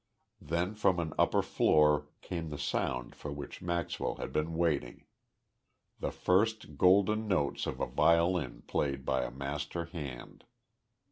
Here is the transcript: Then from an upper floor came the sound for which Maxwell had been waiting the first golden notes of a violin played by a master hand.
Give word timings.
Then 0.41 0.73
from 0.73 0.99
an 0.99 1.13
upper 1.19 1.43
floor 1.43 2.07
came 2.23 2.49
the 2.49 2.57
sound 2.57 3.13
for 3.13 3.31
which 3.31 3.61
Maxwell 3.61 4.15
had 4.15 4.33
been 4.33 4.55
waiting 4.55 5.05
the 5.99 6.09
first 6.09 6.75
golden 6.75 7.27
notes 7.27 7.67
of 7.67 7.79
a 7.79 7.85
violin 7.85 8.63
played 8.65 9.05
by 9.05 9.23
a 9.23 9.29
master 9.29 9.85
hand. 9.85 10.45